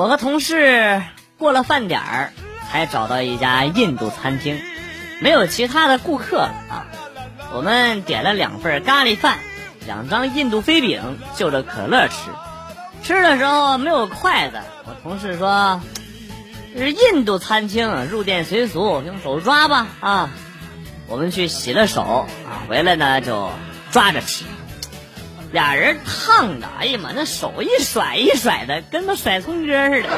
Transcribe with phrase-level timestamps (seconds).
[0.00, 1.02] 我和同事
[1.36, 2.32] 过了饭点儿，
[2.66, 4.58] 才找到一家印度餐厅，
[5.20, 6.86] 没有其他的顾客啊。
[7.52, 9.36] 我们点了两份咖喱饭，
[9.84, 12.30] 两张印度飞饼，就着可乐吃。
[13.02, 15.82] 吃的时候没有筷子，我同事说
[16.74, 20.30] ：“这是印度餐厅，入店随俗，用手抓吧。”啊，
[21.08, 23.50] 我们去洗了手啊，回来呢就
[23.90, 24.46] 抓着吃。
[25.52, 30.08] 俩人烫的，哎呀妈，那手一甩一甩的，跟个甩葱歌似的。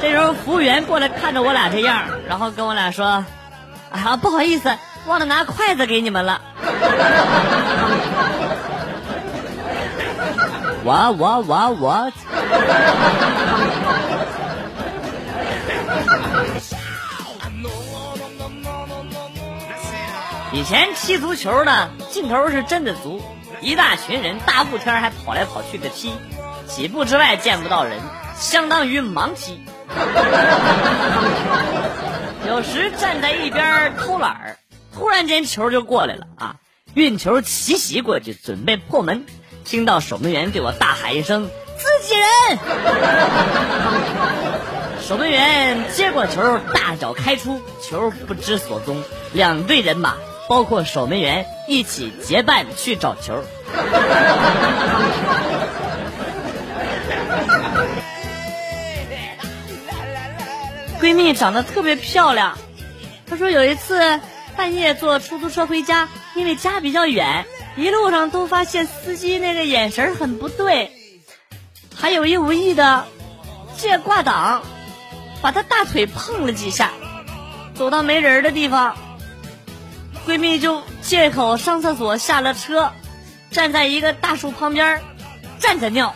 [0.00, 3.24] 这时候服务员过来看着我俩这样，然后跟我俩说
[3.90, 4.72] ：“啊，不好意思，
[5.06, 6.40] 忘了拿筷子给你们了。”
[10.82, 12.10] 我我我我。
[20.52, 23.19] 以前踢足球呢，劲头是真的足。
[23.62, 26.14] 一大群人，大雾天还跑来跑去的踢，
[26.66, 27.98] 几步之外见不到人，
[28.36, 29.60] 相当于盲踢。
[32.46, 34.56] 有时站在一边偷懒儿，
[34.94, 36.56] 突然间球就过来了啊！
[36.94, 39.26] 运球奇袭过去，准备破门，
[39.64, 42.58] 听到守门员对我大喊一声：“自己人！”
[45.06, 50.14] 守门员接过球，大脚开出，球不知所踪，两队人马。
[50.50, 53.44] 包括守门员一起结伴去找球。
[61.00, 62.58] 闺蜜长得特别漂亮，
[63.28, 64.18] 她说有一次
[64.56, 67.46] 半夜坐出租车回家，因为家比较远，
[67.76, 70.90] 一路上都发现司机那个眼神很不对，
[71.94, 73.04] 还有意无意的
[73.76, 74.62] 借挂挡
[75.40, 76.90] 把她大腿碰了几下，
[77.76, 78.96] 走到没人的地方。
[80.26, 82.92] 闺蜜就借口上厕所下了车，
[83.50, 85.00] 站在一个大树旁边
[85.58, 86.14] 站着尿，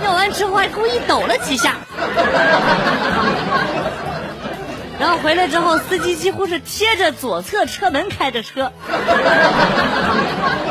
[0.00, 1.76] 尿完之后还故意抖了几下，
[4.98, 8.70] 然后回来之后，司机几乎是贴着左侧车门开着车，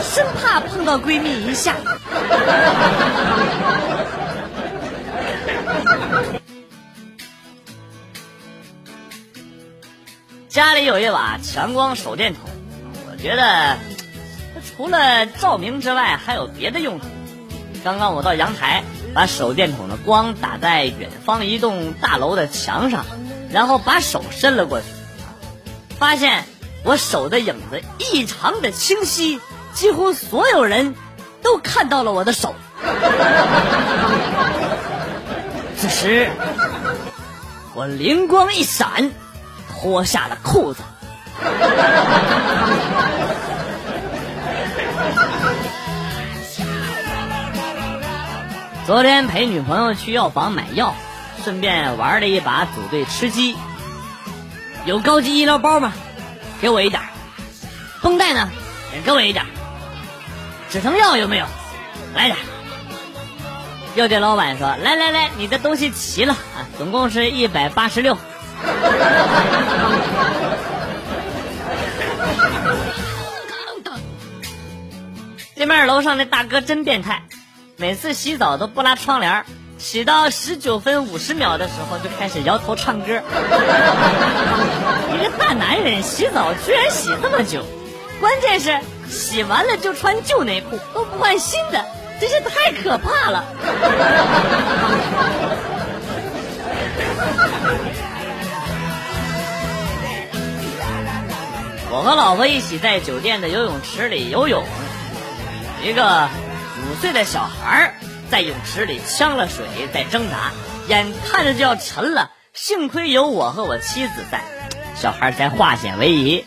[0.00, 1.74] 生怕碰到闺蜜一下。
[10.54, 12.42] 家里有一把强光手电筒，
[13.10, 17.06] 我觉得它除了照明之外还有别的用途。
[17.82, 23.04] 刚刚我到阳台，把手电筒的光打在远方一栋大楼的墙上，
[23.50, 24.86] 然后把手伸了过去，
[25.98, 26.44] 发现
[26.84, 29.40] 我手的影子异常的清晰，
[29.72, 30.94] 几乎所有人
[31.42, 32.54] 都看到了我的手。
[35.76, 36.30] 此时，
[37.74, 39.10] 我灵光一闪。
[39.84, 40.82] 脱下了裤子。
[48.86, 50.94] 昨天陪女朋友去药房买药，
[51.44, 53.58] 顺便玩了一把组队吃鸡。
[54.86, 55.92] 有高级医疗包吗？
[56.62, 57.02] 给我一点。
[58.00, 58.48] 绷带呢？
[58.94, 59.44] 也给我一点。
[60.70, 61.44] 止疼药有没有？
[62.14, 62.38] 来点。
[63.96, 68.16] 药店老板说：“来来来，你的东西齐了啊，总共是一百八十六。”
[75.56, 77.22] 对面楼上那大哥真变态，
[77.78, 79.46] 每次洗澡都不拉窗帘，
[79.78, 83.06] 洗到十九分五十秒的时候就开始摇头唱歌。
[85.14, 87.64] 一个大男人洗澡居然洗这么久，
[88.20, 91.82] 关键是洗完了就穿旧内裤，都不换新的，
[92.20, 93.42] 真是太可怕了。
[101.94, 104.64] 我和老婆一起在酒店的游泳池里游泳，
[105.80, 106.28] 一个
[106.82, 107.94] 五岁的小孩
[108.28, 110.50] 在泳池里呛了水，在挣扎，
[110.88, 112.32] 眼看着就要沉了。
[112.52, 114.42] 幸亏有我和我妻子在，
[114.96, 116.44] 小孩才化险为夷。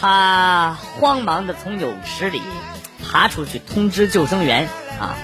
[0.00, 2.40] 他慌忙的从泳池里
[3.12, 5.16] 爬出去通知救生员啊，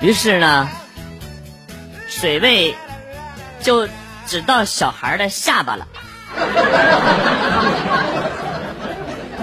[0.00, 0.68] 于是呢，
[2.08, 2.76] 水位
[3.62, 3.88] 就
[4.28, 5.88] 只到小孩的下巴了。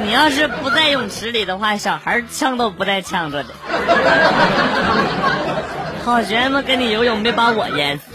[0.08, 3.54] 你要是不在泳池里的话，小孩呛都不带呛着的。
[6.06, 8.06] 好学们跟你游泳没把我淹死，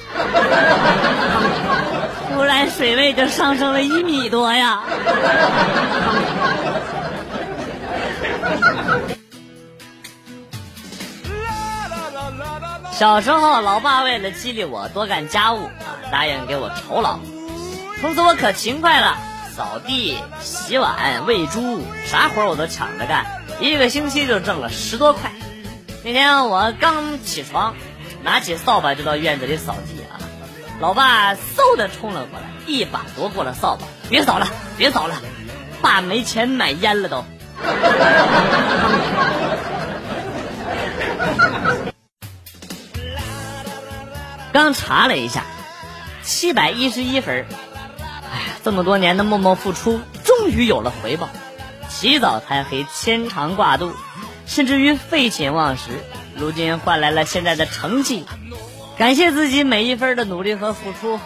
[2.32, 4.80] 突然水位就上升了一米多呀！
[12.92, 17.18] 小时候，老爸为了激励我多干家务啊，答应给我酬劳，
[18.00, 19.18] 从此我可勤快了。
[19.54, 23.26] 扫地、洗碗、喂猪，啥活我都抢着干，
[23.60, 25.30] 一个星期就挣了十多块。
[26.02, 27.74] 那天我刚起床，
[28.22, 30.16] 拿起扫把就到院子里扫地啊，
[30.80, 35.16] 老爸嗖的冲了过来，一把夺过了扫把，别扫了，别扫了，
[35.82, 37.22] 爸没钱买烟了都。
[44.50, 45.44] 刚查了一下，
[46.22, 47.44] 七百一十一分。
[48.64, 51.28] 这么多年的默默付出，终于有了回报。
[51.88, 53.92] 起早贪黑，牵肠挂肚，
[54.46, 55.90] 甚至于废寝忘食，
[56.36, 58.24] 如今换来了现在的成绩。
[58.96, 61.18] 感谢自己每一分的努力和付出，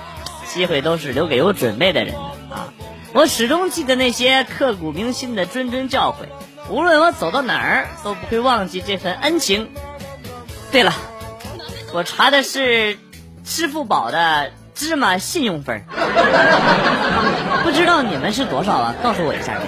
[0.47, 2.73] 机会都是留给有准备的人的啊！
[3.13, 6.27] 我始终记得那些刻骨铭心的谆谆教诲，
[6.71, 9.71] 无论我走到哪儿，都不会忘记这份恩情。
[10.73, 10.95] 对了，
[11.93, 12.99] 我查的是。
[13.49, 15.83] 支付宝的芝麻信用分
[17.65, 18.95] 不知道你们是多少啊？
[19.03, 19.63] 告诉我一下呗。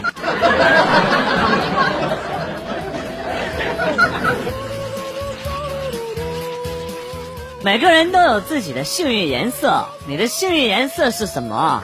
[7.64, 11.82] 每个人都有自己的幸运颜色，你的幸运颜色是什么？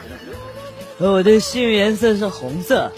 [0.98, 2.92] 我的幸运颜色是红色，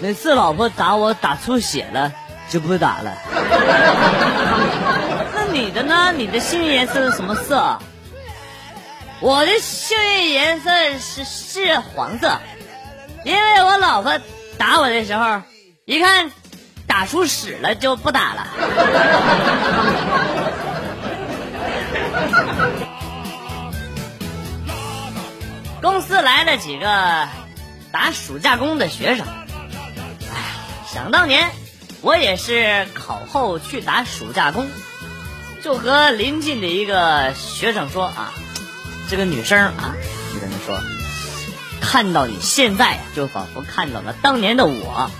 [0.00, 2.12] 每次老婆打我打出血了
[2.48, 3.16] 就不打了。
[5.34, 6.12] 那你的呢？
[6.16, 7.78] 你的幸运颜色是什么色？
[9.20, 10.70] 我的幸运颜色
[11.00, 12.38] 是是黄色，
[13.24, 14.20] 因为我老婆
[14.58, 15.42] 打我的时候，
[15.84, 16.30] 一看
[16.86, 18.46] 打出屎了就不打了。
[25.82, 27.26] 公司来了几个
[27.90, 29.32] 打暑假工的学生，哎
[30.30, 30.36] 呀，
[30.92, 31.50] 想当年
[32.02, 34.70] 我也是考后去打暑假工，
[35.62, 38.32] 就和邻近的一个学生说啊。
[39.08, 39.96] 这个女生啊，
[40.34, 40.78] 就跟他说
[41.80, 45.10] ：“看到你现在，就仿佛看到了当年的我。”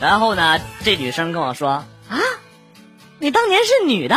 [0.00, 2.18] 然后呢，这女生跟我说：“啊，
[3.20, 4.16] 你当年是女的？”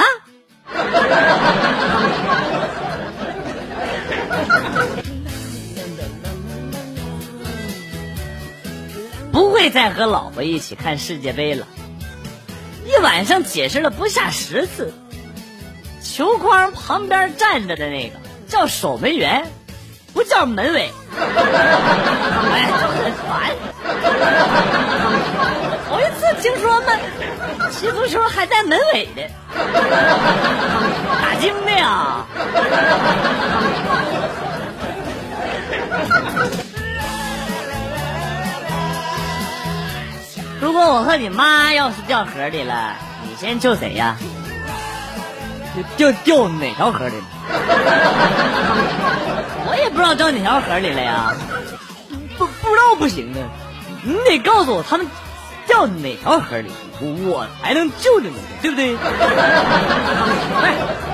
[9.31, 11.67] 不会再和老婆一起看世界杯了。
[12.85, 14.91] 一晚上解释了不下十次，
[16.03, 18.15] 球框旁边站着的那个。
[18.47, 19.45] 叫守门员，
[20.13, 20.91] 不叫门卫，
[22.53, 23.51] 哎，就很烦。
[25.89, 26.99] 头一次听说们
[27.71, 29.29] 踢足球还带门卫的，
[31.21, 32.25] 打精的呀。
[40.59, 44.15] 如果我和你妈要是掉河里了，你先救谁呀？
[45.95, 47.23] 掉掉哪条河里了？
[49.69, 51.33] 我也不知道掉哪条河里了呀，
[52.37, 53.39] 不不知道不行啊，
[54.03, 55.07] 你得告诉我他们
[55.65, 56.71] 掉哪条河里，
[57.01, 58.95] 我才能救你们，对不对？
[58.97, 59.03] 不
[60.65, 60.71] 是，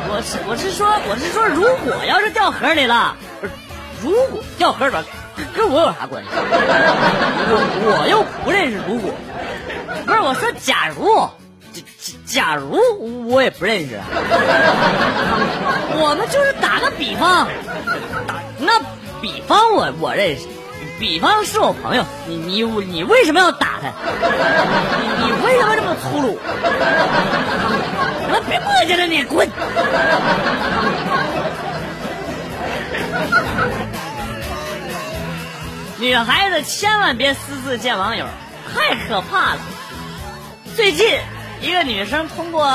[0.09, 3.53] 我是我是说我是说，如果要是掉河里了，不是，
[4.01, 5.03] 如果掉河里了，
[5.55, 6.29] 跟我有啥关系？
[7.49, 9.11] 我我又不认识如果，
[10.05, 11.27] 不是我说假如。
[11.73, 11.81] 假
[12.25, 12.79] 假如
[13.27, 13.99] 我也不认识，
[15.99, 17.47] 我们就是打个比方，
[18.59, 18.79] 那
[19.21, 20.47] 比方我我认识，
[20.99, 23.91] 比方是我朋友，你你你为什么要打他？
[25.19, 26.39] 你你为什么这么粗鲁？
[28.29, 29.49] 我别磨叽了，你滚！
[35.99, 38.25] 女孩子千万别私自见网友，
[38.73, 39.59] 太可怕了。
[40.75, 41.19] 最近。
[41.63, 42.69] 一个女生通过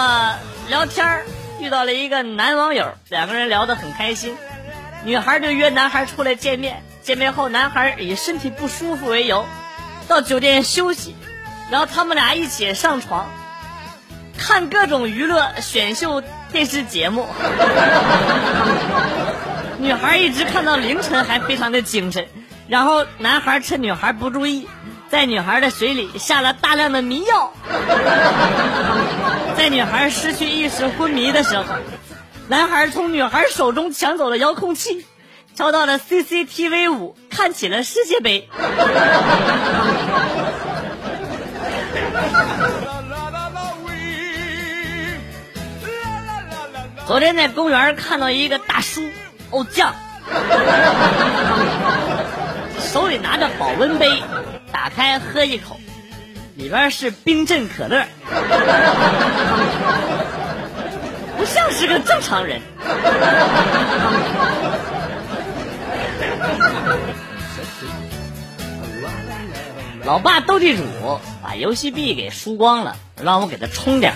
[0.70, 1.22] 聊天
[1.60, 4.34] 遇到了一个男网友，两个人聊得很开心，
[5.04, 6.82] 女孩就约男孩出来见面。
[7.02, 9.44] 见面后，男孩以身体不舒服为由，
[10.08, 11.14] 到酒店休息，
[11.70, 13.28] 然后他们俩一起上床，
[14.38, 17.26] 看各种娱乐选秀电视节目。
[19.78, 22.26] 女孩一直看到凌晨，还非常的精神。
[22.68, 24.66] 然后男孩趁女孩不注意。
[25.10, 27.52] 在女孩的水里下了大量的迷药，
[29.56, 31.64] 在女孩失去意识昏迷的时候，
[32.48, 35.06] 男孩从女孩手中抢走了遥控器，
[35.56, 38.48] 调到了 CCTV 五，看起了世界杯。
[47.06, 49.02] 昨天在公园看到一个大叔，
[49.50, 49.94] 哦酱，
[52.78, 54.22] 手里拿着保温杯。
[54.80, 55.80] 打开喝一口，
[56.54, 58.06] 里边是冰镇可乐，
[61.36, 62.62] 不像是个正常人。
[70.04, 70.84] 老爸斗地主
[71.42, 74.14] 把游戏币给输光了，让我给他充点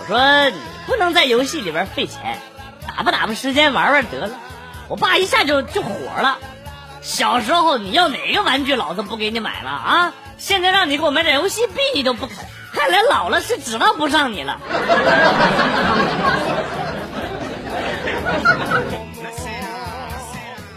[0.00, 2.38] 我说你不能在游戏里边费钱，
[2.88, 4.30] 打发打发时间玩玩得了。
[4.88, 6.38] 我爸一下就就火了，
[7.02, 10.14] 小时候你要哪个玩具，老子不给你买了啊！
[10.38, 12.36] 现在让你给我买点游戏币，你都不肯，
[12.72, 14.60] 看来老了是指望不上你了。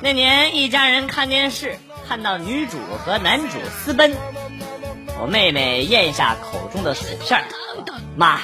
[0.01, 1.77] 那年一家人看电视，
[2.07, 4.15] 看到女主和男主私奔，
[5.21, 7.41] 我妹妹咽下口中的薯片，
[8.17, 8.41] 妈，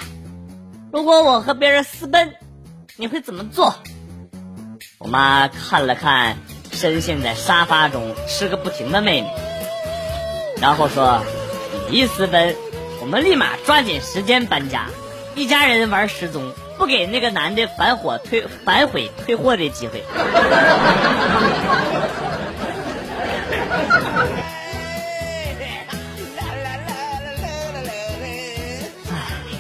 [0.92, 2.34] 如果我和别人私奔，
[2.96, 3.76] 你会怎么做？
[5.00, 6.38] 我妈看了看
[6.80, 9.28] 深陷在沙发中吃个不停的妹妹，
[10.62, 11.24] 然后说
[11.92, 12.56] ：“你一私奔，
[13.02, 14.86] 我们立马抓紧时间搬家，
[15.36, 20.02] 一家人玩失踪。”不给那个男的反火退反悔退货的机会。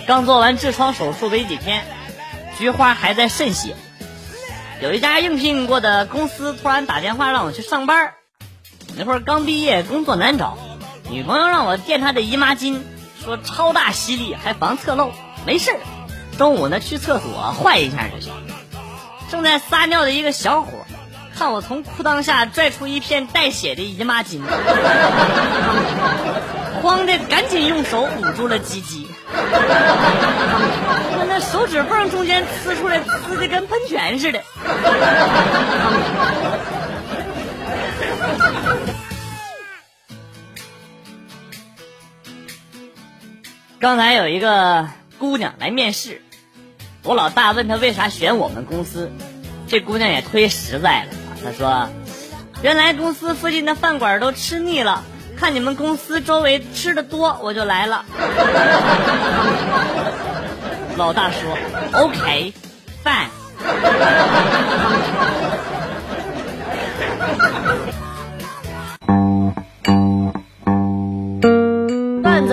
[0.08, 1.84] 刚做完痔疮手术没几天，
[2.58, 3.76] 菊花还在渗血。
[4.82, 8.14] 有一家应聘过的公司突然打电话让我去上班。
[8.96, 10.58] 那会儿刚毕业，工作难找，
[11.10, 12.80] 女朋友让我垫她的姨妈巾，
[13.22, 15.12] 说超大吸力还防侧漏，
[15.46, 15.80] 没事儿。
[16.38, 18.32] 中午呢，去厕所换一下就行。
[19.30, 20.72] 正在撒尿的一个小伙，
[21.38, 24.42] 看我从裤裆下拽出一片带血的姨妈巾，
[26.82, 29.08] 慌的赶紧用手捂住了鸡鸡。
[31.28, 34.42] 那手指缝中间呲出来，呲的跟喷泉似的。
[43.80, 46.22] 刚才有一个姑娘来面试。
[47.04, 49.10] 我老大问她为啥选我们公司，
[49.68, 51.12] 这姑娘也忒实在了。
[51.42, 51.90] 她说
[52.62, 55.06] ：“原来公司附近的饭馆都吃腻了，
[55.40, 58.04] 看你们公司周围吃的多，我就来了。
[60.98, 61.58] ”老大说
[61.94, 62.54] ：“OK，
[63.04, 63.28] 饭。”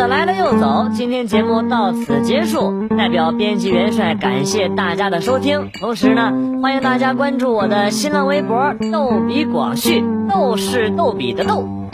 [0.09, 2.87] 来了又走，今天节目到此结束。
[2.97, 11.69] 代表编辑元帅感谢大家的收听，同时呢，欢迎大家关注我的新浪微博“逗比广旭”，逗是逗比的逗，